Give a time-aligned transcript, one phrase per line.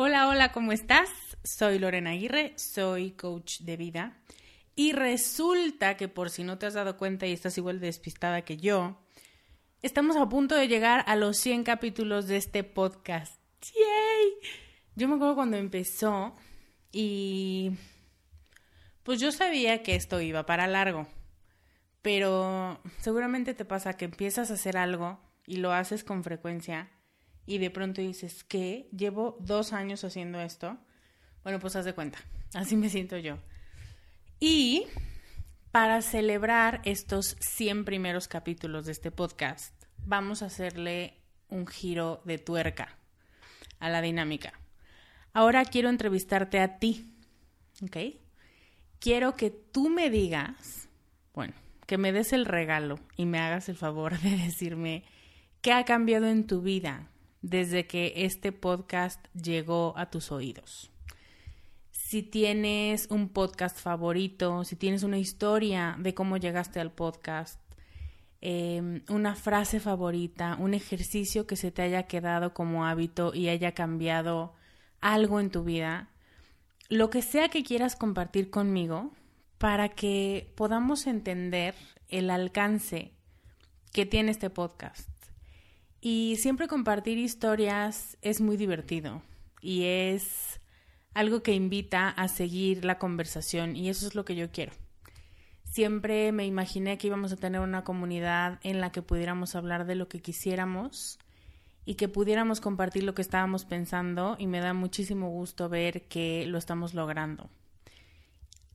[0.00, 1.10] Hola, hola, ¿cómo estás?
[1.42, 4.16] Soy Lorena Aguirre, soy coach de vida.
[4.76, 8.58] Y resulta que por si no te has dado cuenta y estás igual despistada que
[8.58, 8.96] yo,
[9.82, 13.42] estamos a punto de llegar a los 100 capítulos de este podcast.
[13.74, 14.52] ¡Yay!
[14.94, 16.36] Yo me acuerdo cuando empezó
[16.92, 17.72] y
[19.02, 21.08] pues yo sabía que esto iba para largo,
[22.02, 26.88] pero seguramente te pasa que empiezas a hacer algo y lo haces con frecuencia
[27.48, 28.90] y de pronto dices, ¿qué?
[28.94, 30.76] Llevo dos años haciendo esto.
[31.42, 32.18] Bueno, pues haz de cuenta,
[32.52, 33.38] así me siento yo.
[34.38, 34.84] Y
[35.72, 39.72] para celebrar estos 100 primeros capítulos de este podcast,
[40.04, 41.14] vamos a hacerle
[41.48, 42.98] un giro de tuerca
[43.78, 44.52] a la dinámica.
[45.32, 47.14] Ahora quiero entrevistarte a ti,
[47.82, 47.96] ¿ok?
[48.98, 50.90] Quiero que tú me digas,
[51.32, 51.54] bueno,
[51.86, 55.04] que me des el regalo y me hagas el favor de decirme
[55.62, 57.08] qué ha cambiado en tu vida
[57.42, 60.90] desde que este podcast llegó a tus oídos.
[61.90, 67.60] Si tienes un podcast favorito, si tienes una historia de cómo llegaste al podcast,
[68.40, 73.72] em, una frase favorita, un ejercicio que se te haya quedado como hábito y haya
[73.72, 74.54] cambiado
[75.00, 76.08] algo en tu vida,
[76.88, 79.12] lo que sea que quieras compartir conmigo
[79.58, 81.74] para que podamos entender
[82.08, 83.12] el alcance
[83.92, 85.17] que tiene este podcast.
[86.10, 89.20] Y siempre compartir historias es muy divertido
[89.60, 90.58] y es
[91.12, 94.72] algo que invita a seguir la conversación y eso es lo que yo quiero.
[95.64, 99.96] Siempre me imaginé que íbamos a tener una comunidad en la que pudiéramos hablar de
[99.96, 101.18] lo que quisiéramos
[101.84, 106.46] y que pudiéramos compartir lo que estábamos pensando y me da muchísimo gusto ver que
[106.46, 107.50] lo estamos logrando.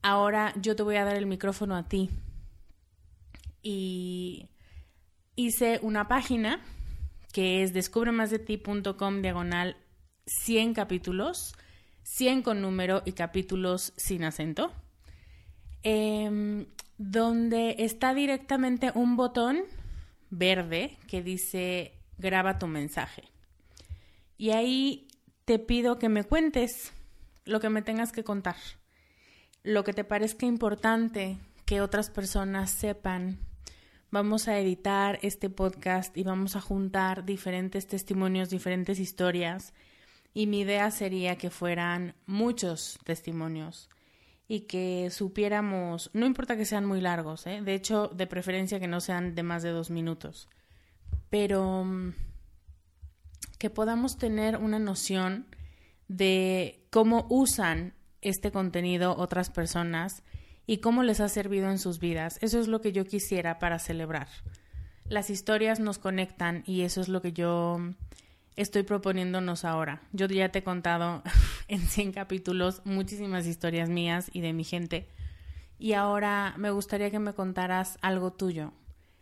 [0.03, 2.11] Ahora yo te voy a dar el micrófono a ti
[3.63, 4.49] y
[5.35, 6.61] hice una página
[7.33, 9.75] que es descubremasdeti.com diagonal
[10.27, 11.55] 100 capítulos,
[12.03, 14.71] 100 con número y capítulos sin acento,
[15.81, 16.67] em,
[16.97, 19.63] donde está directamente un botón
[20.29, 23.23] verde que dice graba tu mensaje.
[24.37, 25.07] Y ahí
[25.45, 26.93] te pido que me cuentes
[27.45, 28.55] lo que me tengas que contar,
[29.63, 33.39] lo que te parezca importante que otras personas sepan
[34.13, 39.73] vamos a editar este podcast y vamos a juntar diferentes testimonios, diferentes historias.
[40.35, 43.89] Y mi idea sería que fueran muchos testimonios
[44.47, 47.61] y que supiéramos, no importa que sean muy largos, ¿eh?
[47.63, 50.47] de hecho, de preferencia que no sean de más de dos minutos,
[51.31, 52.13] pero mm,
[53.57, 55.47] que podamos tener una noción
[56.07, 60.21] de cómo usan este contenido otras personas
[60.65, 62.39] y cómo les ha servido en sus vidas.
[62.41, 64.27] Eso es lo que yo quisiera para celebrar.
[65.07, 67.79] Las historias nos conectan y eso es lo que yo
[68.55, 70.01] estoy proponiéndonos ahora.
[70.11, 71.23] Yo ya te he contado
[71.67, 75.07] en 100 capítulos muchísimas historias mías y de mi gente.
[75.79, 78.71] Y ahora me gustaría que me contaras algo tuyo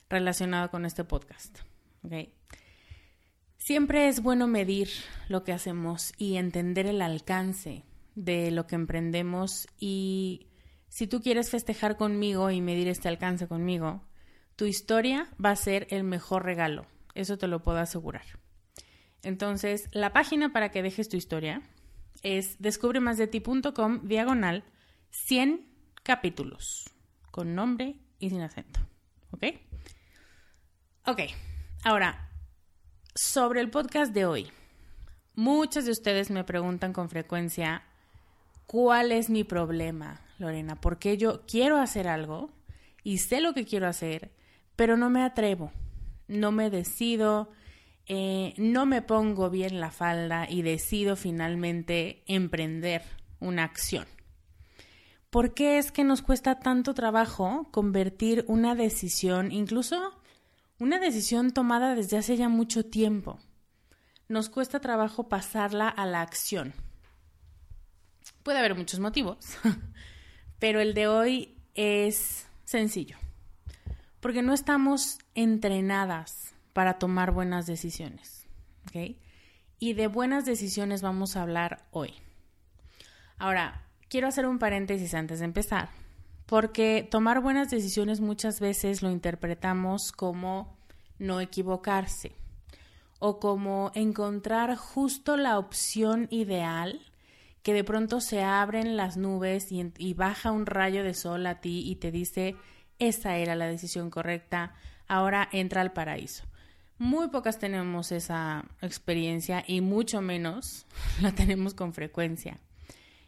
[0.10, 1.60] relacionado con este podcast.
[3.58, 4.90] Siempre es bueno medir
[5.30, 7.84] lo que hacemos y entender el alcance
[8.16, 10.48] de lo que emprendemos y
[10.92, 14.04] si tú quieres festejar conmigo y medir este alcance conmigo,
[14.58, 16.86] tu historia va a ser el mejor regalo.
[17.16, 18.26] Eso te lo puedo asegurar.
[19.24, 21.62] Entonces, la página para que dejes tu historia
[22.24, 24.66] es descubremasdeti.com diagonal
[25.12, 25.66] 100
[26.04, 26.90] capítulos
[27.32, 28.82] con nombre y sin acento.
[29.32, 29.46] ¿Ok?
[31.08, 31.22] Ok,
[31.86, 32.30] ahora,
[33.16, 34.52] sobre el podcast de hoy.
[35.36, 37.84] Muchos de ustedes me preguntan con frecuencia,
[38.72, 40.80] ¿cuál es mi problema, Lorena?
[40.80, 42.52] Porque yo quiero hacer algo
[43.04, 44.32] y sé lo que quiero hacer,
[44.78, 45.74] pero no me atrevo,
[46.30, 47.50] no me decido,
[48.06, 53.02] eh, no me pongo bien la falda y decido finalmente emprender
[53.42, 54.06] una acción.
[55.30, 60.14] ¿Por qué es que nos cuesta tanto trabajo convertir una decisión, incluso
[60.80, 63.38] una decisión tomada desde hace ya mucho tiempo?
[64.30, 66.74] Nos cuesta trabajo pasarla a la acción.
[68.44, 69.38] Puede haber muchos motivos,
[70.60, 73.18] pero el de hoy es sencillo,
[74.20, 78.48] porque no estamos entrenadas para tomar buenas decisiones.
[79.80, 82.14] Y de buenas decisiones vamos a hablar hoy.
[83.38, 85.90] Ahora, quiero hacer un paréntesis antes de empezar,
[86.46, 90.78] porque tomar buenas decisiones muchas veces lo interpretamos como
[91.18, 92.36] no equivocarse
[93.20, 97.00] o como encontrar justo la opción ideal
[97.64, 101.84] que de pronto se abren las nubes y, baja un rayo de sol a ti
[101.86, 102.56] y te dice,
[103.00, 104.74] esa era la decisión correcta,
[105.08, 106.44] ahora entra al paraíso.
[106.98, 110.86] Muy pocas tenemos esa experiencia y mucho menos
[111.22, 112.60] la tenemos con frecuencia.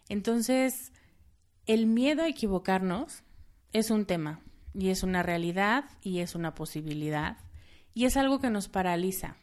[0.10, 0.92] Entonces,
[1.66, 3.24] el miedo a equivocarnos
[3.72, 4.42] es un tema
[4.74, 7.38] y es una realidad y es una posibilidad
[7.94, 9.38] y es algo que nos paraliza.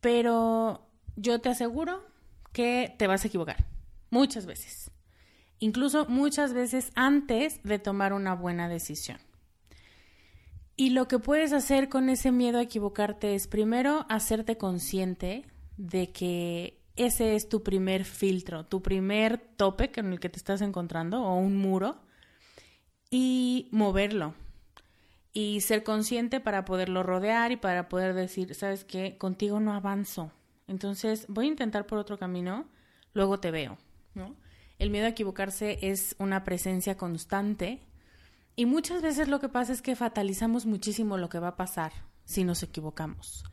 [0.00, 2.04] Pero yo te aseguro
[2.52, 3.70] que te vas a equivocar
[4.10, 4.90] muchas veces,
[5.58, 9.18] incluso muchas veces antes de tomar una buena decisión.
[10.76, 15.44] Y lo que puedes hacer con ese miedo a equivocarte es primero hacerte consciente
[15.76, 20.60] de que ese es tu primer filtro, tu primer tope con el que te estás
[20.62, 22.00] encontrando o un muro
[23.10, 24.34] y moverlo
[25.32, 30.32] y ser consciente para poderlo rodear y para poder decir, sabes qué, contigo no avanzo.
[30.66, 32.66] Entonces voy a intentar por otro camino,
[33.12, 33.78] luego te veo.
[34.14, 34.36] ¿No?
[34.78, 37.80] El miedo a equivocarse es una presencia constante
[38.56, 41.92] y muchas veces lo que pasa es que fatalizamos muchísimo lo que va a pasar
[42.24, 43.44] si nos equivocamos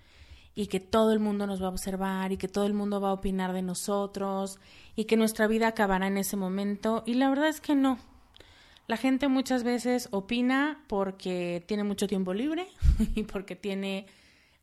[0.55, 3.09] y que todo el mundo nos va a observar y que todo el mundo va
[3.09, 4.59] a opinar de nosotros
[4.95, 7.03] y que nuestra vida acabará en ese momento.
[7.05, 7.99] Y la verdad es que no.
[8.87, 12.67] La gente muchas veces opina porque tiene mucho tiempo libre
[13.15, 14.07] y porque tiene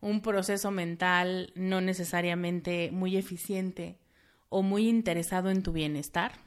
[0.01, 3.99] un proceso mental no necesariamente muy eficiente
[4.55, 6.39] o muy interesado en tu bienestar.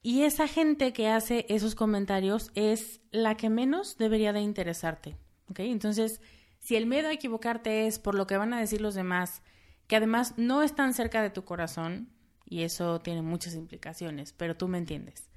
[0.00, 5.14] Y esa gente que hace esos comentarios es la que menos debería de interesarte.
[5.54, 6.22] Entonces,
[6.58, 9.42] si el miedo a equivocarte es por lo que van a decir los demás,
[9.88, 12.08] que además no están cerca de tu corazón,
[12.46, 15.28] y eso tiene muchas implicaciones, pero tú me entiendes,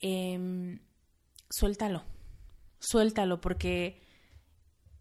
[0.00, 0.80] em,
[1.48, 2.02] suéltalo,
[2.80, 4.02] suéltalo, porque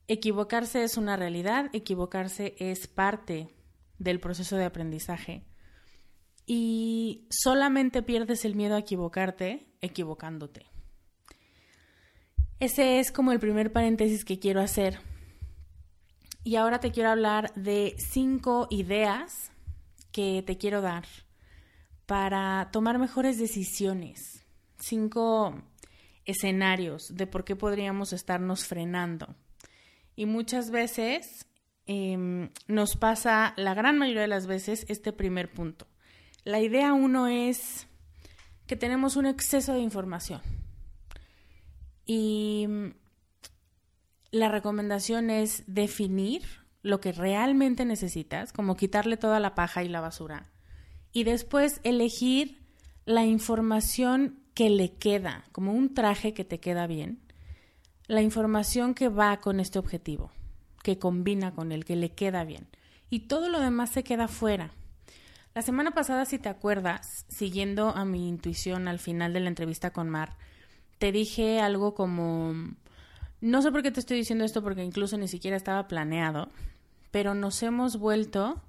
[0.08, 3.50] equivocarse es una realidad, equivocarse es parte
[3.98, 5.44] del proceso de aprendizaje.
[6.46, 10.66] Y solamente pierdes el miedo a equivocarte equivocándote.
[12.60, 15.00] Ese es como el primer paréntesis que quiero hacer
[16.46, 19.52] y ahora te quiero hablar de cinco ideas
[20.12, 21.06] que te quiero dar
[22.06, 24.46] para tomar mejores decisiones.
[24.78, 25.64] Cinco
[26.26, 29.36] escenarios de por qué podríamos estarnos frenando.
[30.18, 31.48] Y muchas veces
[31.86, 35.88] em, nos pasa, la gran mayoría de las veces, este primer punto.
[36.44, 37.88] La idea uno es
[38.68, 40.42] que tenemos un exceso de información.
[42.06, 42.68] Y
[44.32, 46.44] la recomendación es definir
[46.82, 50.52] lo que realmente necesitas, como quitarle toda la paja y la basura,
[51.14, 52.62] y después elegir
[53.06, 57.22] la información que le queda, como un traje que te queda bien,
[58.08, 60.32] la información que va con este objetivo,
[60.84, 62.68] que combina con el que le queda bien,
[63.10, 64.72] y todo lo demás se queda fuera.
[65.56, 69.92] La semana pasada, si te acuerdas, siguiendo a mi intuición al final de la entrevista
[69.92, 70.36] con Mar,
[70.98, 72.54] te dije algo como,
[73.40, 76.50] no sé por qué te estoy diciendo esto porque incluso ni siquiera estaba planeado,
[77.12, 78.64] pero nos hemos vuelto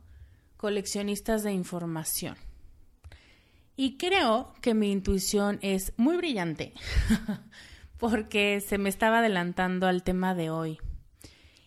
[0.58, 2.36] coleccionistas de información.
[3.76, 6.74] Y creo que mi intuición es muy brillante
[7.98, 10.78] porque se me estaba adelantando al tema de hoy.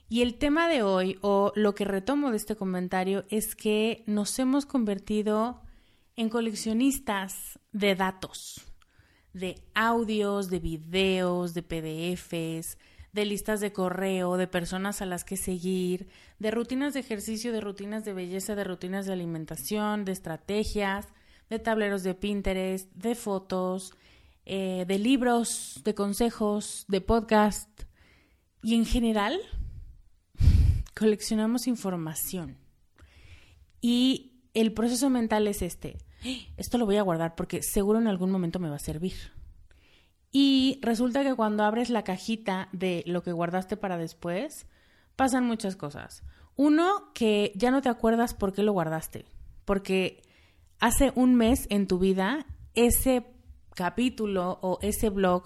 [0.09, 4.39] Y el tema de hoy, o lo que retomo de este comentario, es que nos
[4.39, 5.61] hemos convertido
[6.15, 8.61] en coleccionistas de datos,
[9.33, 12.77] de audios, de videos, de PDFs,
[13.11, 16.07] de listas de correo, de personas a las que seguir,
[16.39, 21.07] de rutinas de ejercicio, de rutinas de belleza, de rutinas de alimentación, de estrategias,
[21.49, 23.93] de tableros de Pinterest, de fotos,
[24.45, 27.83] eh, de libros, de consejos, de podcast.
[28.63, 29.39] Y en general,
[30.97, 32.57] coleccionamos información.
[33.81, 35.97] Y el proceso mental es este.
[36.57, 39.13] Esto lo voy a guardar porque seguro en algún momento me va a servir.
[40.31, 44.65] Y resulta que cuando abres la cajita de lo que guardaste para después,
[45.15, 46.23] pasan muchas cosas.
[46.55, 49.25] Uno, que ya no te acuerdas por qué lo guardaste.
[49.63, 50.23] Porque
[50.79, 53.25] hace un mes en tu vida ese
[53.75, 55.43] capítulo o ese blog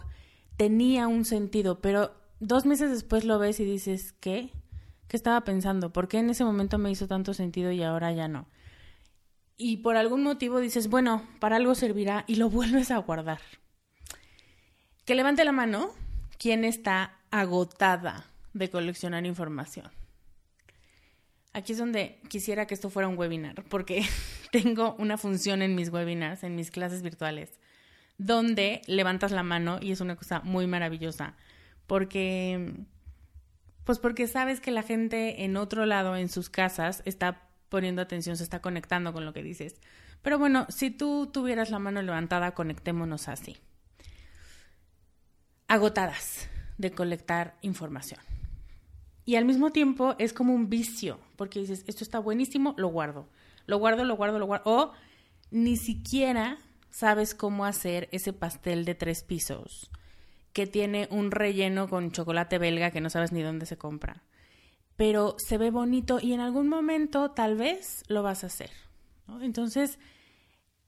[0.58, 4.52] tenía un sentido, pero dos meses después lo ves y dices, ¿qué?
[5.12, 5.92] ¿Qué estaba pensando?
[5.92, 8.48] ¿Por qué en ese momento me hizo tanto sentido y ahora ya no?
[9.58, 13.42] Y por algún motivo dices, bueno, para algo servirá y lo vuelves a guardar.
[15.04, 15.92] Que levante la mano
[16.40, 19.92] quien está agotada de coleccionar información.
[21.52, 24.06] Aquí es donde quisiera que esto fuera un webinar, porque
[24.54, 27.60] tengo una función en mis webinars, en mis clases virtuales,
[28.18, 31.36] donde levantas la mano y es una cosa muy maravillosa,
[31.86, 32.86] porque
[33.92, 38.38] pues porque sabes que la gente en otro lado, en sus casas, está poniendo atención,
[38.38, 39.82] se está conectando con lo que dices.
[40.22, 43.58] Pero bueno, si tú tuvieras la mano levantada, conectémonos así.
[45.68, 48.22] Agotadas de colectar información.
[49.26, 53.28] Y al mismo tiempo es como un vicio, porque dices, esto está buenísimo, lo guardo.
[53.66, 54.72] Lo guardo, lo guardo, lo guardo.
[54.72, 54.94] O
[55.50, 56.60] ni siquiera
[56.92, 59.92] sabes cómo hacer ese pastel de tres pisos
[60.54, 64.24] que tiene un relleno con chocolate belga que no sabes ni dónde se compra.
[64.96, 68.72] Pero se ve bonito y en algún momento tal vez lo vas a hacer.
[69.42, 69.98] Entonces,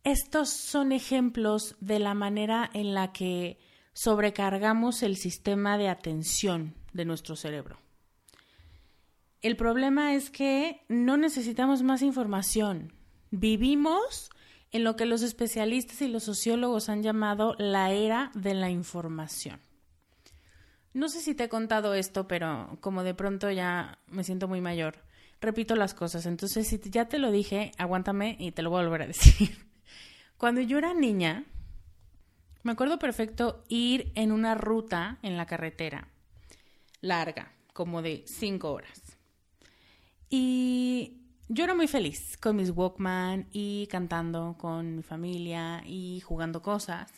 [0.03, 3.57] estos son ejemplos de la manera en la que
[3.93, 7.77] sobrecargamos el sistema de atención de nuestro cerebro.
[9.41, 12.93] El problema es que no necesitamos más información.
[13.31, 14.29] Vivimos
[14.73, 19.59] en lo que los especialistas y los sociólogos han llamado la era de la información.
[20.93, 24.61] No sé si te he contado esto, pero como de pronto ya me siento muy
[24.61, 24.95] mayor,
[25.39, 26.25] repito las cosas.
[26.25, 29.57] Entonces, si ya te lo dije, aguántame y te lo voy a volver a decir.
[30.37, 31.45] Cuando yo era niña,
[32.63, 36.09] me acuerdo perfecto ir en una ruta en la carretera,
[36.99, 39.17] larga, como de cinco horas.
[40.29, 41.22] Y
[41.53, 47.11] yo era muy feliz con mis Walkman y cantando con mi familia y jugando cosas.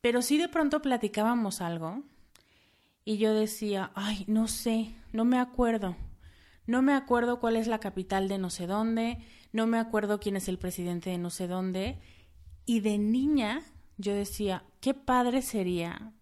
[0.00, 2.02] Pero sí de pronto platicábamos algo
[3.04, 5.96] y yo decía, ay, no sé, no me acuerdo.
[6.66, 9.18] No me acuerdo cuál es la capital de no sé dónde,
[9.52, 12.00] no me acuerdo quién es el presidente de no sé dónde.
[12.66, 13.62] Y de niña
[13.98, 16.12] yo decía, qué padre sería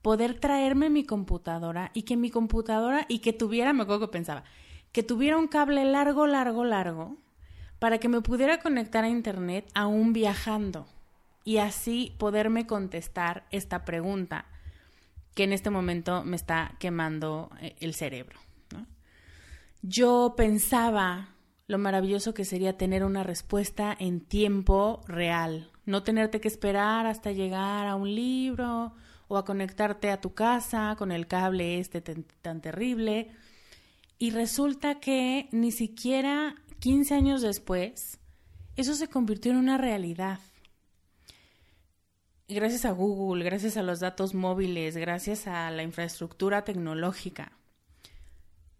[0.00, 4.44] poder traerme mi computadora y que mi computadora y que tuviera, me acuerdo que pensaba,
[4.96, 7.18] que tuviera un cable largo, largo, largo,
[7.78, 10.86] para que me pudiera conectar a Internet aún viajando
[11.44, 14.46] y así poderme contestar esta pregunta
[15.34, 18.40] que en este momento me está quemando eh, el cerebro.
[19.82, 21.28] Yo pensaba
[21.66, 27.32] lo maravilloso que sería tener una respuesta en tiempo real, no tenerte que esperar hasta
[27.32, 28.94] llegar a un libro
[29.28, 33.30] o a conectarte a tu casa con el cable este tan terrible
[34.18, 38.18] y resulta que ni siquiera 15 años después,
[38.76, 40.40] eso se convirtió en una realidad.
[42.48, 47.52] Gracias a Google, gracias a los datos móviles, gracias a la infraestructura tecnológica.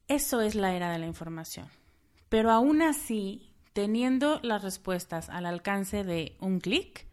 [0.08, 1.66] Eso es la era de la información.
[2.28, 7.06] Pero aún así, teniendo las respuestas al alcance de un clic,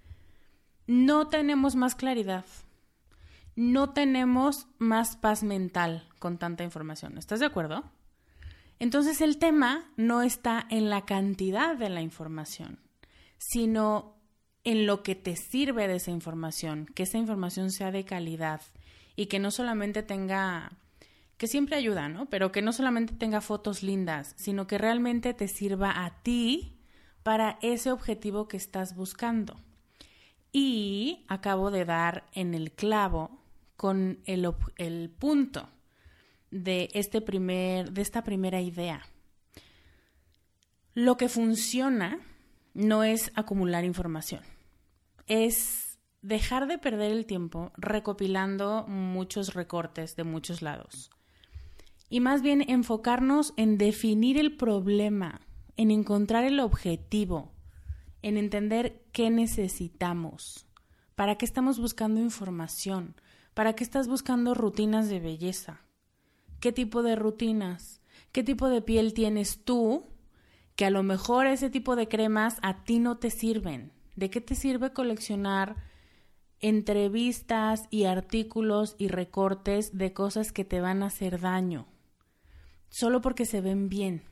[0.86, 2.46] no tenemos más claridad.
[3.56, 7.18] No tenemos más paz mental con tanta información.
[7.18, 7.84] ¿Estás de acuerdo?
[8.83, 12.81] Entonces el tema no está en la cantidad de la información,
[13.37, 14.17] sino
[14.65, 18.59] en lo que te sirve de esa información, que esa información sea de calidad
[19.15, 20.81] y que no solamente tenga,
[21.37, 22.25] que siempre ayuda, ¿no?
[22.25, 26.75] Pero que no solamente tenga fotos lindas, sino que realmente te sirva a ti
[27.23, 29.55] para ese objetivo que estás buscando.
[30.51, 33.39] Y acabo de dar en el clavo
[33.77, 35.69] con el, el punto
[36.53, 39.01] de, este primer, de esta primera idea.
[40.93, 42.19] Lo que funciona
[42.74, 44.41] no es acumular información,
[45.27, 51.10] es dejar de perder el tiempo recopilando muchos recortes de muchos lados.
[52.10, 55.41] Y más bien enfocarnos en definir el problema,
[55.77, 57.51] en encontrar el objetivo,
[58.22, 60.67] en entender qué necesitamos,
[61.15, 63.15] para qué estamos buscando información,
[63.55, 65.82] para qué estás buscando rutinas de belleza,
[66.63, 68.00] qué tipo de rutinas,
[68.32, 70.08] qué tipo de piel tienes tú,
[70.77, 73.91] que a lo mejor ese tipo de cremas a ti no te sirven.
[74.15, 75.75] ¿De qué te sirve coleccionar
[76.62, 81.86] entrevistas y artículos y recortes de cosas que te van a hacer daño?
[82.88, 84.24] Solo porque se ven bien.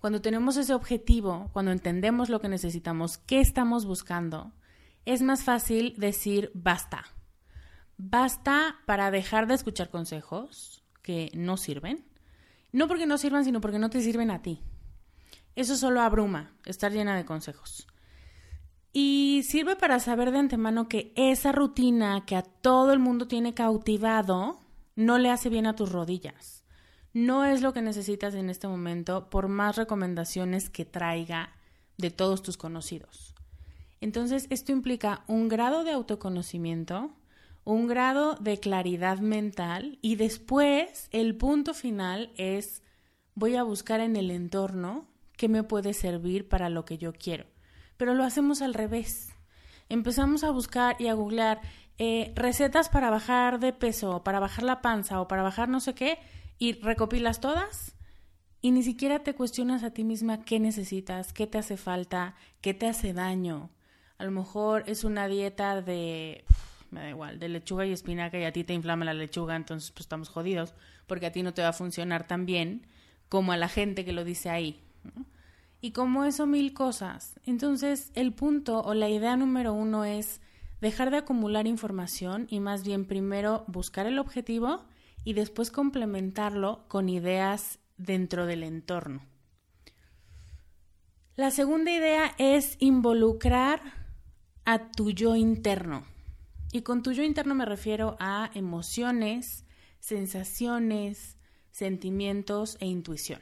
[0.00, 4.50] Cuando tenemos ese objetivo, cuando entendemos lo que necesitamos, qué estamos buscando,
[5.04, 7.04] es más fácil decir basta.
[7.98, 12.04] Basta para dejar de escuchar consejos que no sirven.
[12.72, 14.60] No porque no sirvan, sino porque no te sirven a ti.
[15.54, 17.86] Eso solo abruma, estar llena de consejos.
[18.92, 23.54] Y sirve para saber de antemano que esa rutina que a todo el mundo tiene
[23.54, 24.60] cautivado
[24.94, 26.56] no le hace bien a tus rodillas
[27.16, 31.54] no es lo que necesitas en este momento por más recomendaciones que traiga
[31.96, 33.34] de todos tus conocidos.
[34.02, 37.10] Entonces, esto implica un grado de autoconocimiento,
[37.66, 42.84] un grado de claridad mental y después el punto final es
[43.34, 47.44] voy a buscar en el entorno qué me puede servir para lo que yo quiero.
[47.96, 49.30] Pero lo hacemos al revés.
[49.88, 51.60] Empezamos a buscar y a googlear
[51.98, 55.92] eh, recetas para bajar de peso, para bajar la panza o para bajar no sé
[55.94, 56.20] qué,
[56.58, 57.96] y recopilas todas
[58.60, 62.74] y ni siquiera te cuestionas a ti misma qué necesitas, qué te hace falta, qué
[62.74, 63.70] te hace daño.
[64.18, 66.44] A lo mejor es una dieta de,
[66.96, 69.90] me da igual, de lechuga y espinaca y a ti te inflama la lechuga, entonces
[69.90, 70.74] pues estamos jodidos
[71.06, 72.86] porque a ti no te va a funcionar tan bien
[73.28, 74.80] como a la gente que lo dice ahí.
[75.82, 77.38] Y como eso mil cosas.
[77.44, 80.40] Entonces el punto o la idea número uno es
[80.80, 84.84] dejar de acumular información y más bien primero buscar el objetivo
[85.22, 89.22] y después complementarlo con ideas dentro del entorno.
[91.34, 93.82] La segunda idea es involucrar
[94.64, 96.15] a tu yo interno.
[96.72, 99.64] Y con tu yo interno me refiero a emociones,
[100.00, 101.38] sensaciones,
[101.70, 103.40] sentimientos e intuición.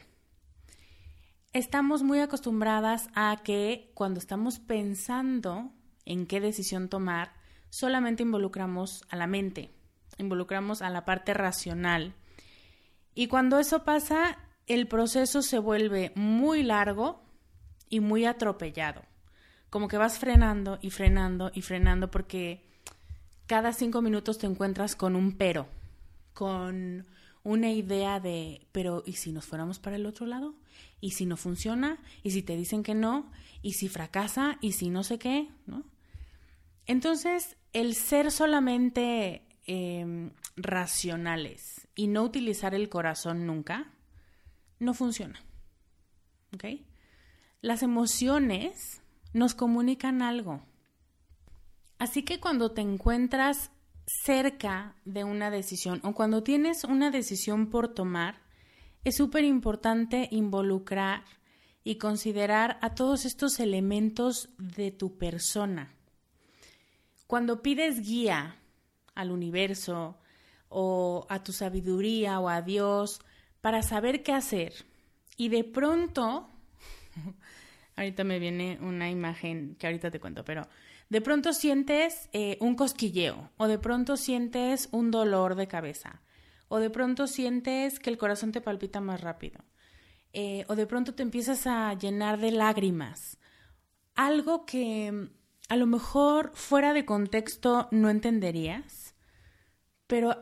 [1.52, 5.72] Estamos muy acostumbradas a que cuando estamos pensando
[6.04, 7.32] en qué decisión tomar,
[7.70, 9.70] solamente involucramos a la mente,
[10.18, 12.14] involucramos a la parte racional.
[13.14, 17.22] Y cuando eso pasa, el proceso se vuelve muy largo
[17.88, 19.02] y muy atropellado.
[19.70, 22.73] Como que vas frenando y frenando y frenando porque
[23.46, 25.66] cada cinco minutos te encuentras con un pero,
[26.32, 27.06] con
[27.42, 30.54] una idea de, pero ¿y si nos fuéramos para el otro lado?
[31.00, 31.98] ¿Y si no funciona?
[32.22, 33.30] ¿Y si te dicen que no?
[33.62, 34.58] ¿Y si fracasa?
[34.60, 35.48] ¿Y si no sé qué?
[35.66, 35.84] ¿No?
[36.86, 43.90] Entonces, el ser solamente Em, racionales y no utilizar el corazón nunca,
[44.78, 45.40] no funciona.
[46.52, 46.64] ¿Ok?
[47.62, 49.00] Las emociones
[49.32, 50.62] nos comunican algo.
[52.04, 53.70] Así que cuando te encuentras
[54.04, 58.42] cerca de una decisión o cuando tienes una decisión por tomar,
[59.04, 61.24] es súper importante involucrar
[61.82, 65.94] y considerar a todos estos elementos de tu persona.
[67.26, 68.58] Cuando pides guía
[69.14, 70.18] al universo
[70.68, 73.22] o a tu sabiduría o a Dios
[73.62, 74.74] para saber qué hacer.
[75.38, 76.50] Y de pronto,
[77.96, 80.68] ahorita me viene una imagen que ahorita te cuento, pero
[81.14, 86.22] de pronto sientes eh, un cosquilleo o de pronto sientes un dolor de cabeza
[86.66, 89.60] o de pronto sientes que el corazón te palpita más rápido
[90.32, 93.38] eh, o de pronto te empiezas a llenar de lágrimas.
[94.16, 95.30] Algo que
[95.68, 99.14] a lo mejor fuera de contexto no entenderías
[100.08, 100.36] pero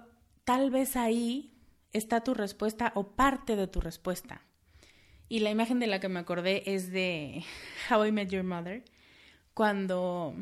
[0.44, 1.52] tal vez ahí
[1.92, 4.40] está tu respuesta o parte de tu respuesta.
[5.28, 7.44] Y la imagen de la que me acordé es de
[7.90, 8.86] How I Met Your Mother,
[9.52, 10.34] cuando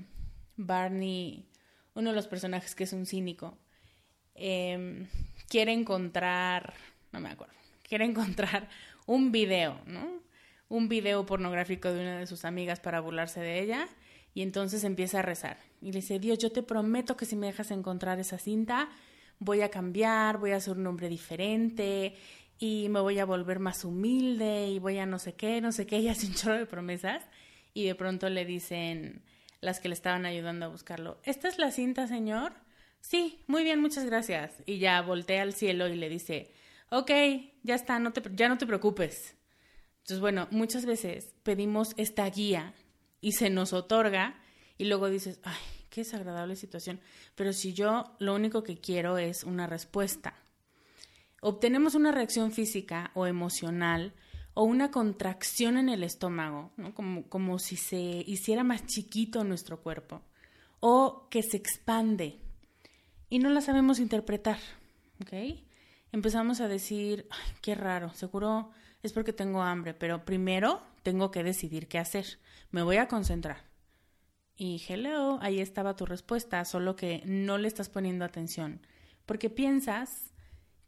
[0.66, 1.48] Barney,
[1.94, 3.58] uno de los personajes que es un cínico,
[4.34, 5.06] em,
[5.48, 6.74] quiere encontrar,
[7.12, 8.68] no me acuerdo, quiere encontrar
[9.06, 10.20] un video, ¿no?
[10.68, 13.88] Un video pornográfico de una de sus amigas para burlarse de ella
[14.34, 17.46] y entonces empieza a rezar y le dice, Dios, yo te prometo que si me
[17.48, 18.88] dejas encontrar esa cinta,
[19.38, 22.14] voy a cambiar, voy a hacer un nombre diferente
[22.58, 25.86] y me voy a volver más humilde y voy a no sé qué, no sé
[25.86, 27.24] qué, y hace un chorro de promesas
[27.74, 29.22] y de pronto le dicen
[29.60, 32.52] las que le estaban ayudando a buscarlo, ¿esta es la cinta, señor?
[33.00, 34.52] Sí, muy bien, muchas gracias.
[34.66, 36.52] Y ya voltea al cielo y le dice,
[36.90, 37.10] ok,
[37.62, 39.36] ya está, no te, ya no te preocupes.
[39.98, 42.74] Entonces, bueno, muchas veces pedimos esta guía
[43.20, 44.40] y se nos otorga
[44.78, 47.00] y luego dices, ay, qué desagradable situación.
[47.34, 50.34] Pero si yo lo único que quiero es una respuesta.
[51.42, 54.14] Obtenemos una reacción física o emocional
[54.54, 60.22] o una contracción en el estómago, como, como si se hiciera más chiquito nuestro cuerpo,
[60.80, 62.40] o que se expande
[63.28, 64.58] y no la sabemos interpretar,
[65.22, 65.32] ¿ok?
[66.12, 68.70] Empezamos a decir, ay, qué raro, seguro
[69.02, 72.26] es porque tengo hambre, pero primero tengo que decidir qué hacer,
[72.70, 73.70] me voy a concentrar.
[74.56, 78.84] Y hello, ahí estaba tu respuesta, solo que no le estás poniendo atención,
[79.24, 80.34] porque piensas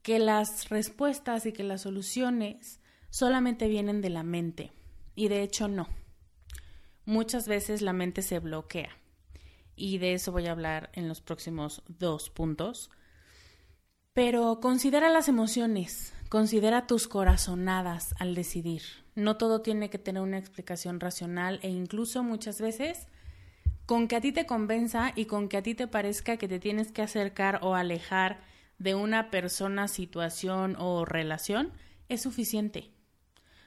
[0.03, 2.81] que las respuestas y que las soluciones
[3.13, 4.73] solamente vienen de la mente.
[5.15, 5.87] Y de hecho no.
[7.05, 8.89] Muchas veces la mente se bloquea.
[9.77, 12.91] Y de eso voy a hablar en los próximos dos puntos.
[14.15, 18.83] Pero considera las emociones, considera tus corazonadas al decidir.
[19.15, 23.09] No todo tiene que tener una explicación racional e incluso muchas veces
[23.85, 26.59] con que a ti te convenza y con que a ti te parezca que te
[26.59, 28.41] tienes que acercar o alejar
[28.79, 31.73] de una persona, situación o relación
[32.09, 32.91] es suficiente.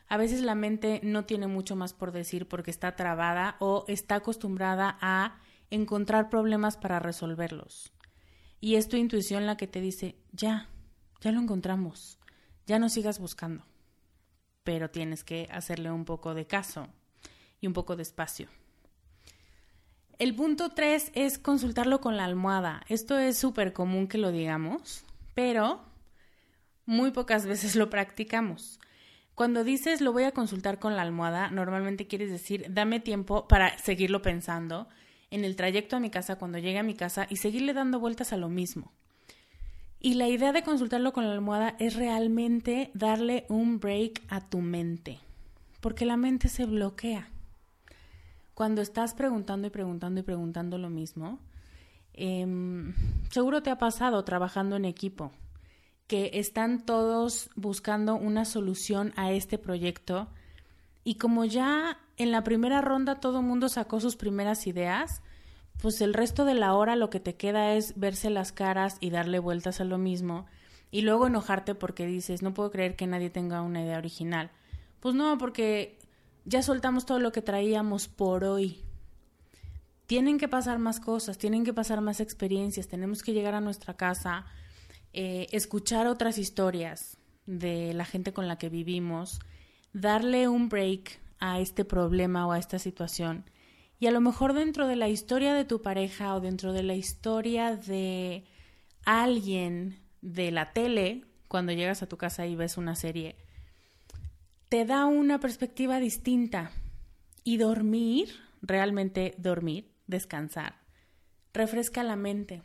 [0.07, 4.15] A veces la mente no tiene mucho más por decir porque está trabada o está
[4.15, 5.39] acostumbrada a
[5.71, 7.91] encontrar problemas para resolverlos.
[8.59, 10.69] Y es tu intuición la que te dice, ya,
[11.21, 12.19] ya lo encontramos,
[12.65, 13.65] ya no sigas buscando.
[14.63, 16.87] Pero tienes que hacerle un poco de caso
[17.59, 18.49] y un poco de espacio.
[20.17, 22.83] El punto tres es consultarlo con la almohada.
[22.87, 25.83] Esto es súper común que lo digamos, pero
[26.85, 28.79] muy pocas veces lo practicamos.
[29.35, 33.77] Cuando dices lo voy a consultar con la almohada, normalmente quieres decir dame tiempo para
[33.77, 34.87] seguirlo pensando
[35.29, 38.31] en el trayecto a mi casa, cuando llegue a mi casa y seguirle dando vueltas
[38.31, 38.93] a lo mismo.
[39.99, 44.61] Y la idea de consultarlo con la almohada es realmente darle un break a tu
[44.61, 45.19] mente,
[45.81, 47.27] porque la mente se bloquea.
[48.53, 51.39] Cuando estás preguntando y preguntando y preguntando lo mismo,
[52.13, 52.93] em,
[53.31, 55.33] seguro te ha pasado trabajando en equipo
[56.07, 60.27] que están todos buscando una solución a este proyecto
[61.03, 65.21] y como ya en la primera ronda todo el mundo sacó sus primeras ideas,
[65.81, 69.09] pues el resto de la hora lo que te queda es verse las caras y
[69.09, 70.45] darle vueltas a lo mismo
[70.91, 74.51] y luego enojarte porque dices, no puedo creer que nadie tenga una idea original.
[74.99, 75.99] Pues no, porque
[76.45, 78.81] ya soltamos todo lo que traíamos por hoy.
[80.07, 83.95] Tienen que pasar más cosas, tienen que pasar más experiencias, tenemos que llegar a nuestra
[83.95, 84.45] casa,
[85.17, 89.39] eh, escuchar otras historias de la gente con la que vivimos,
[89.93, 93.49] darle un break a este problema o a esta situación.
[93.97, 96.95] Y a lo mejor dentro de la historia de tu pareja o dentro de la
[96.95, 98.43] historia de
[99.05, 103.37] alguien de la tele, cuando llegas a tu casa y ves una serie,
[104.67, 106.71] te da una perspectiva distinta.
[107.45, 110.75] Y dormir, realmente dormir, descansar,
[111.53, 112.63] refresca la mente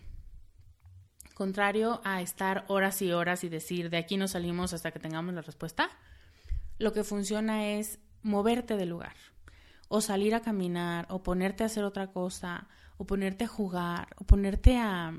[1.40, 5.32] contrario a estar horas y horas y decir de aquí no salimos hasta que tengamos
[5.32, 5.88] la respuesta,
[6.76, 9.14] lo que funciona es moverte del lugar
[9.88, 14.24] o salir a caminar o ponerte a hacer otra cosa o ponerte a jugar o
[14.24, 15.14] ponerte a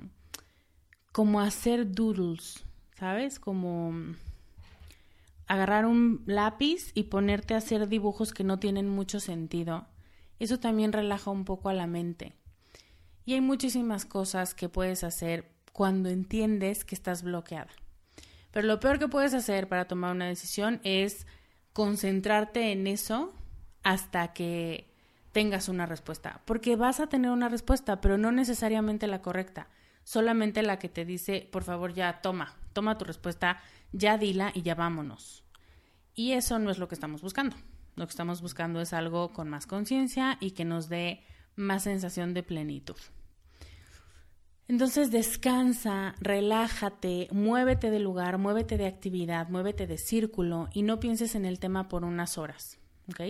[1.11, 2.65] como hacer doodles,
[2.99, 3.39] ¿sabes?
[3.39, 4.13] Como
[5.47, 9.87] agarrar un lápiz y ponerte a hacer dibujos que no tienen mucho sentido.
[10.37, 12.35] Eso también relaja un poco a la mente.
[13.25, 17.71] Y hay muchísimas cosas que puedes hacer cuando entiendes que estás bloqueada.
[18.51, 21.25] Pero lo peor que puedes hacer para tomar una decisión es
[21.73, 23.33] concentrarte en eso
[23.83, 24.91] hasta que
[25.31, 26.41] tengas una respuesta.
[26.45, 29.69] Porque vas a tener una respuesta, pero no necesariamente la correcta.
[30.03, 34.63] Solamente la que te dice, por favor, ya toma, toma tu respuesta, ya dila y
[34.63, 35.43] ya vámonos.
[36.15, 37.55] Y eso no es lo que estamos buscando.
[37.95, 41.23] Lo que estamos buscando es algo con más conciencia y que nos dé
[41.55, 42.95] más sensación de plenitud.
[44.71, 51.35] Entonces descansa, relájate, muévete de lugar, muévete de actividad, muévete de círculo y no pienses
[51.35, 52.79] en el tema por unas horas.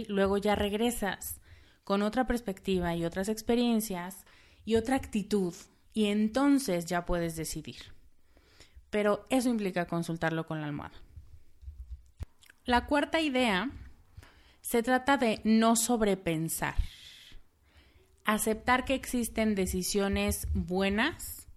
[0.08, 1.42] Luego ya regresas
[1.84, 4.24] con otra perspectiva y otras experiencias
[4.66, 5.56] y otra actitud
[5.94, 7.92] y entonces ya puedes decidir.
[8.92, 11.02] Pero eso implica consultarlo con la almohada.
[12.66, 13.72] La cuarta idea
[14.62, 16.76] se trata de no sobrepensar
[18.26, 21.48] aceptar que existen decisiones buenas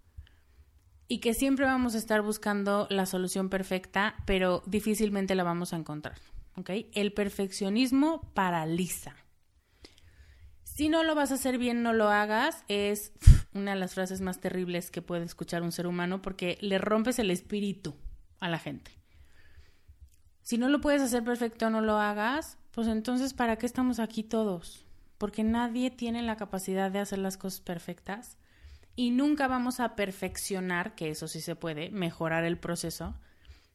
[1.07, 5.77] y que siempre vamos a estar buscando la solución perfecta, pero difícilmente la vamos a
[5.77, 6.17] encontrar.
[6.93, 9.15] El perfeccionismo paraliza.
[10.63, 13.13] Si no lo vas a hacer bien, no lo hagas, es
[13.53, 17.19] una de las frases más terribles que puede escuchar un ser humano porque le rompes
[17.19, 17.95] el espíritu
[18.39, 18.91] a la gente.
[20.41, 24.21] Si no lo puedes hacer perfecto, no lo hagas, pues entonces, ¿para qué estamos aquí
[24.23, 24.84] todos?
[25.17, 28.37] Porque nadie tiene la capacidad de hacer las cosas perfectas
[28.95, 33.15] y nunca vamos a perfeccionar, que eso sí se puede, mejorar el proceso,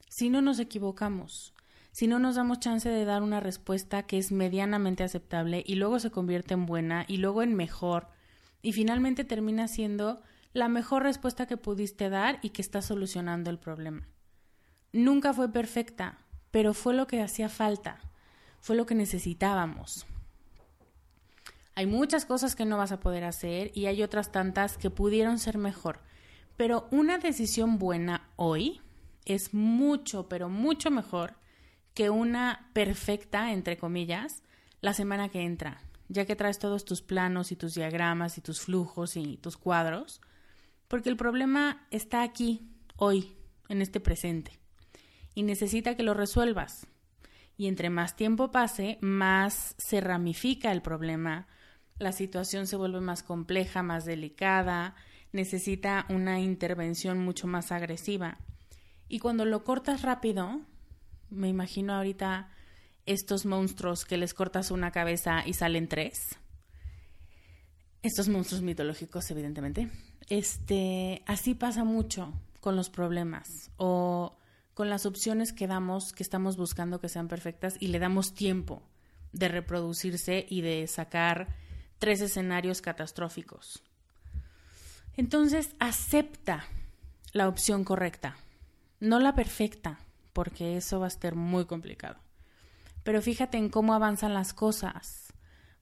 [0.08, 1.54] si no nos equivocamos,
[1.92, 5.98] si no nos damos chance de dar una respuesta que es medianamente aceptable y luego
[5.98, 8.08] se convierte en buena y luego en mejor
[8.62, 10.22] y finalmente termina siendo
[10.52, 14.08] la mejor respuesta que pudiste dar y que está solucionando el problema.
[14.92, 16.18] Nunca fue perfecta,
[16.50, 18.00] pero fue lo que hacía falta,
[18.60, 20.06] fue lo que necesitábamos.
[21.80, 25.38] Hay muchas cosas que no vas a poder hacer y hay otras tantas que pudieron
[25.38, 26.00] ser mejor.
[26.58, 28.82] Pero una decisión buena hoy
[29.24, 31.36] es mucho, pero mucho mejor
[31.94, 34.42] que una perfecta, entre comillas,
[34.82, 38.60] la semana que entra, ya que traes todos tus planos y tus diagramas y tus
[38.60, 40.20] flujos y tus cuadros,
[40.86, 42.60] porque el problema está aquí,
[42.96, 43.38] hoy,
[43.70, 44.60] en este presente,
[45.34, 46.86] y necesita que lo resuelvas.
[47.56, 51.48] Y entre más tiempo pase, más se ramifica el problema,
[52.00, 54.96] la situación se vuelve más compleja, más delicada,
[55.32, 58.38] necesita una intervención mucho más agresiva.
[59.06, 60.62] Y cuando lo cortas rápido,
[61.28, 62.48] me imagino ahorita
[63.04, 66.36] estos monstruos que les cortas una cabeza y salen tres.
[68.02, 69.90] Estos monstruos mitológicos, evidentemente.
[70.28, 74.38] Este, así pasa mucho con los problemas o
[74.72, 78.82] con las opciones que damos, que estamos buscando que sean perfectas y le damos tiempo
[79.32, 81.48] de reproducirse y de sacar
[82.00, 83.84] tres escenarios catastróficos.
[85.16, 86.64] Entonces, acepta
[87.32, 88.36] la opción correcta,
[88.98, 90.00] no la perfecta,
[90.32, 92.16] porque eso va a ser muy complicado.
[93.04, 95.32] Pero fíjate en cómo avanzan las cosas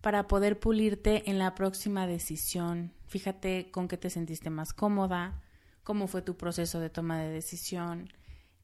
[0.00, 2.92] para poder pulirte en la próxima decisión.
[3.06, 5.40] Fíjate con qué te sentiste más cómoda,
[5.84, 8.12] cómo fue tu proceso de toma de decisión,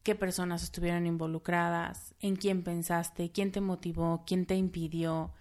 [0.03, 5.33] qué personas estuvieron involucradas, en quién pensaste, quién te motivó, quién te impidió,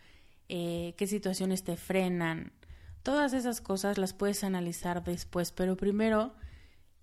[0.48, 2.52] eh, qué situaciones te frenan.
[3.02, 6.34] Todas esas cosas las puedes analizar después, pero primero,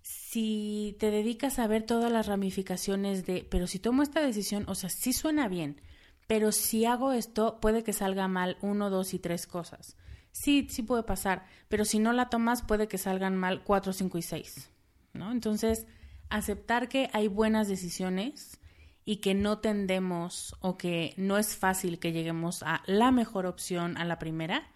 [0.02, 4.74] si te dedicas a ver todas las ramificaciones de, pero si tomo esta decisión, o
[4.74, 5.80] sea, sí suena bien,
[6.26, 9.96] pero si hago esto, puede que salga mal uno, dos y tres cosas.
[10.32, 14.18] Sí, sí puede pasar, pero si no la tomas, puede que salgan mal cuatro, cinco
[14.18, 14.70] y seis,
[15.12, 15.30] ¿no?
[15.30, 15.86] Entonces,
[16.30, 18.58] aceptar que hay buenas decisiones
[19.04, 23.96] y que no tendemos o que no es fácil que lleguemos a la mejor opción
[23.96, 24.70] a la primera,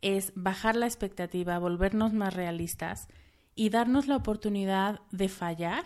[0.00, 3.08] es bajar la expectativa, volvernos más realistas
[3.54, 5.84] y darnos la oportunidad de fallar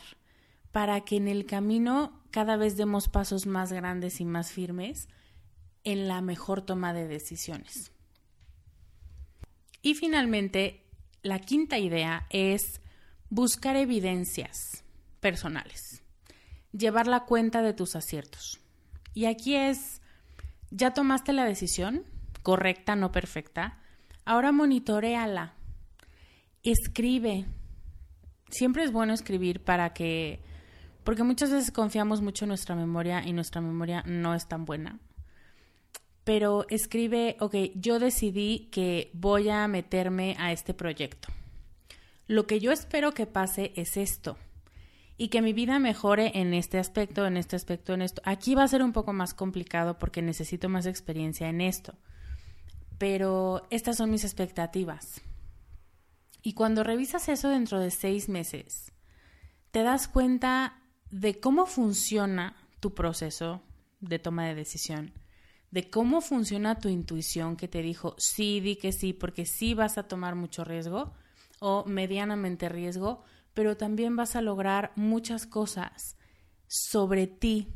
[0.73, 5.09] para que en el camino cada vez demos pasos más grandes y más firmes
[5.85, 7.93] en la mejor toma de decisiones.
[9.81, 10.85] Y finalmente,
[11.23, 12.81] la quinta idea es
[13.31, 14.85] buscar evidencias
[15.21, 16.03] personales
[16.73, 18.61] llevar la cuenta de tus aciertos.
[19.15, 20.01] Y aquí es,
[20.71, 22.05] ya tomaste la decisión,
[22.43, 23.79] correcta, no perfecta,
[24.25, 25.55] ahora monitoreala,
[26.63, 27.47] escribe.
[28.51, 30.41] Siempre es bueno escribir para que,
[31.05, 34.99] porque muchas veces confiamos mucho en nuestra memoria y nuestra memoria no es tan buena.
[36.25, 41.29] Pero escribe, ok, yo decidí que voy a meterme a este proyecto.
[42.27, 44.37] Lo que yo espero que pase es esto
[45.21, 48.23] y que mi vida mejore en este aspecto, en este aspecto, en esto.
[48.25, 51.99] Aquí va a ser un poco más complicado porque necesito más experiencia en esto.
[52.99, 55.21] Pero estas son mis expectativas.
[56.41, 58.93] Y cuando revisas eso dentro de seis meses,
[59.73, 63.63] te das cuenta de cómo funciona tu proceso
[64.01, 65.13] de toma de decisión,
[65.73, 69.99] de cómo funciona tu intuición que te dijo sí, di que sí, porque sí vas
[69.99, 71.13] a tomar mucho riesgo
[71.59, 73.25] o medianamente riesgo,
[73.59, 76.17] pero también vas a lograr muchas cosas
[76.69, 77.67] sobre ti,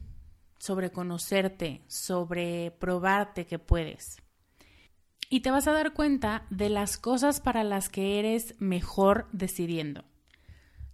[0.57, 4.23] sobre conocerte, sobre probarte que puedes.
[5.29, 10.05] Y te vas a dar cuenta de las cosas para las que eres mejor decidiendo.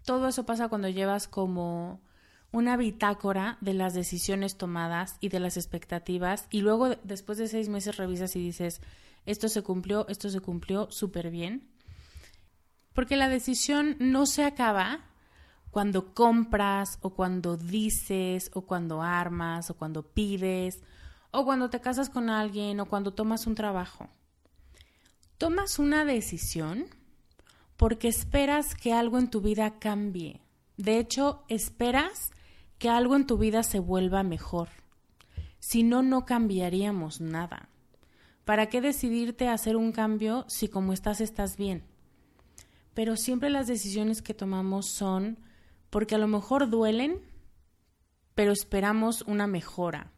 [0.07, 2.01] Todo eso pasa cuando llevas como
[2.51, 7.69] una bitácora de las decisiones tomadas y de las expectativas y luego después de seis
[7.69, 8.81] meses revisas y dices,
[9.27, 11.69] esto se cumplió, esto se cumplió súper bien
[12.99, 15.05] porque la decisión no se acaba
[15.71, 20.83] cuando compras o cuando dices o cuando armas o cuando pides
[21.31, 24.09] o cuando te casas con alguien o cuando tomas un trabajo.
[25.37, 26.87] Tomas una decisión
[27.77, 30.41] porque esperas que algo en tu vida cambie,
[30.77, 32.33] De hecho, esperas
[32.79, 34.71] que algo en tu vida se vuelva mejor.
[35.61, 37.69] Si no, no cambiaríamos nada.
[38.45, 41.88] ¿Para qué decidirte a hacer un cambio si como estás estás bien?
[42.99, 45.39] Pero siempre las decisiones que tomamos son
[45.89, 47.23] porque a lo mejor duelen,
[48.35, 50.11] pero esperamos una mejora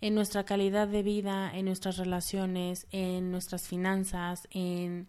[0.00, 5.08] en nuestra calidad de vida, en nuestras relaciones, en nuestras finanzas, en,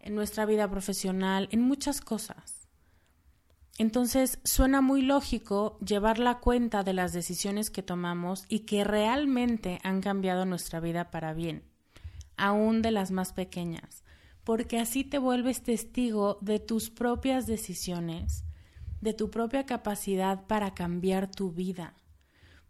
[0.00, 2.68] en nuestra vida profesional, en muchas cosas.
[3.76, 9.78] Entonces suena muy lógico llevar la cuenta de las decisiones que tomamos y que realmente
[9.82, 11.64] han cambiado nuestra vida para bien,
[12.38, 14.03] aún de las más pequeñas,
[14.44, 18.44] porque así te vuelves testigo de tus propias decisiones,
[19.00, 21.94] de tu propia capacidad para cambiar tu vida.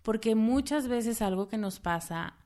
[0.02, 2.36] Porque muchas veces algo que nos pasa,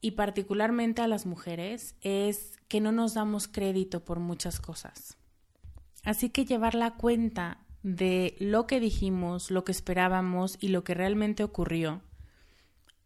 [0.00, 5.16] y particularmente a las mujeres, es que no nos damos crédito por muchas cosas.
[6.04, 10.94] Así que llevar la cuenta de lo que dijimos, lo que esperábamos y lo que
[10.94, 12.02] realmente ocurrió,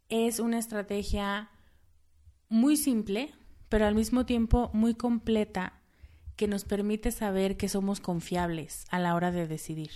[0.09, 1.49] es una estrategia
[2.49, 3.33] muy simple,
[3.71, 5.79] pero al mismo tiempo muy completa,
[6.35, 9.91] que nos permite saber que somos confiables a la hora de decidir.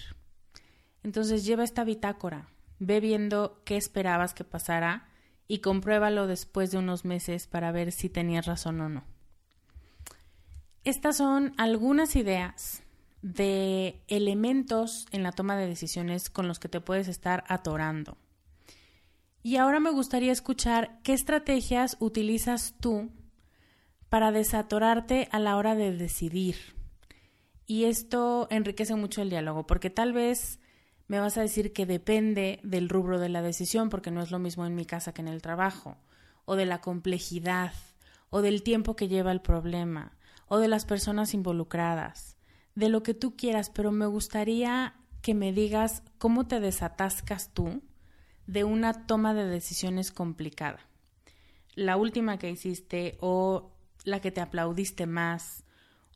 [1.03, 2.47] Entonces lleva esta bitácora,
[2.79, 5.09] ve viendo qué esperabas que pasara
[5.49, 9.03] y compruébalo después de unos meses para ver si tenías razón o no.
[10.85, 12.81] Estas son algunas ideas
[13.21, 18.17] de elementos en la toma de decisiones con los que te puedes estar atorando.
[19.43, 23.11] Y ahora me gustaría escuchar qué estrategias utilizas tú
[24.15, 26.55] para desatorarte a la hora de decidir.
[27.65, 30.61] Y esto enriquece mucho el diálogo, porque tal vez
[31.09, 34.39] me vas a decir que depende del rubro de la decisión, porque no es lo
[34.39, 35.97] mismo en mi casa que en el trabajo,
[36.45, 37.73] o de la complejidad,
[38.29, 40.13] o del tiempo que lleva el problema,
[40.47, 42.37] o de las personas involucradas
[42.73, 47.81] de lo que tú quieras, pero me gustaría que me digas cómo te desatascas tú
[48.47, 50.79] de una toma de decisiones complicada.
[51.73, 53.74] La última que hiciste o
[54.05, 55.63] la que te aplaudiste más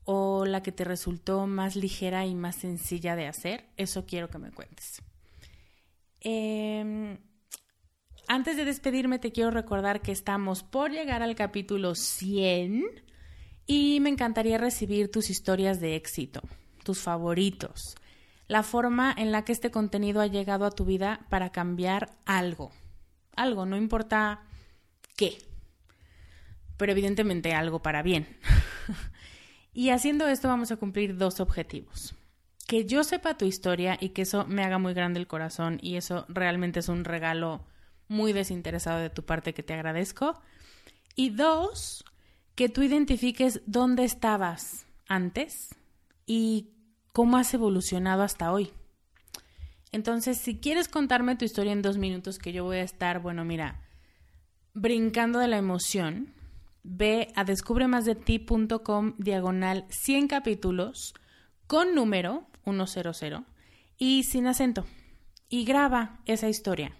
[0.05, 4.39] o la que te resultó más ligera y más sencilla de hacer, eso quiero que
[4.39, 5.01] me cuentes.
[6.21, 7.17] Em,
[8.27, 12.85] antes de despedirme te quiero recordar que estamos por llegar al capítulo 100
[13.65, 16.41] y me encantaría recibir tus historias de éxito,
[16.83, 17.95] tus favoritos,
[18.47, 22.71] la forma en la que este contenido ha llegado a tu vida para cambiar algo.
[23.35, 24.41] Algo, no importa
[25.15, 25.37] qué,
[26.79, 28.25] pero evidentemente algo para bien.
[29.73, 32.15] y haciendo esto vamos a cumplir dos objetivos.
[32.67, 35.97] Que yo sepa tu historia y que eso me haga muy grande el corazón y
[35.97, 37.65] eso realmente es un regalo
[38.07, 40.41] muy desinteresado de tu parte que te agradezco.
[41.17, 42.05] Y dos,
[42.55, 45.75] que tú identifiques dónde estabas antes
[46.25, 46.69] y
[47.11, 48.71] cómo has evolucionado hasta hoy.
[49.91, 53.43] Entonces, si quieres contarme tu historia en dos minutos, que yo voy a estar, bueno,
[53.43, 53.81] mira,
[54.73, 56.38] brincando de la emoción,
[56.83, 61.13] ve a descubremasdeti.com diagonal 100 capítulos
[61.67, 63.45] con número 100
[63.97, 64.85] y sin acento.
[65.49, 66.95] Y graba esa historia.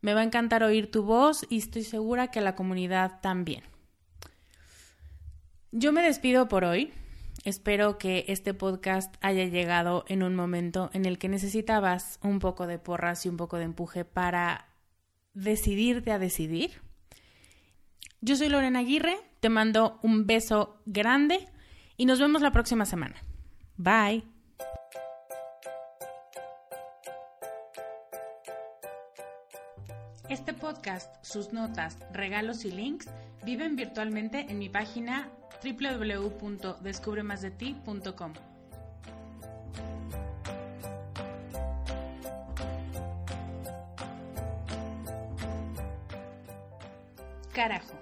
[0.00, 3.62] Me va a encantar oír tu voz y estoy segura que la comunidad también.
[5.70, 6.92] Yo me despido por hoy.
[7.44, 12.66] Espero que este podcast haya llegado en un momento en el que necesitabas un poco
[12.66, 14.68] de porras y un poco de empuje para
[15.34, 16.82] decidirte a decidir.
[18.24, 21.48] Yo soy Lorena Aguirre, te mando un beso grande
[21.96, 23.16] y nos vemos la próxima semana.
[23.76, 24.22] Bye.
[30.28, 33.08] Este podcast, sus notas, regalos y links
[33.44, 35.28] viven virtualmente en mi página
[35.64, 38.34] www.descubremasdeti.com.
[47.52, 48.01] Carajo.